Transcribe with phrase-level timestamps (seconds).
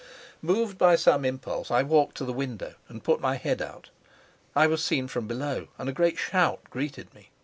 [0.41, 3.91] Moved by some impulse, I walked to the window and put my head out.
[4.55, 7.29] I was seen from below, and a great shout greeted me.